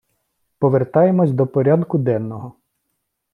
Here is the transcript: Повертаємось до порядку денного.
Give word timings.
Повертаємось 0.59 1.31
до 1.31 1.47
порядку 1.47 1.97
денного. 1.97 2.53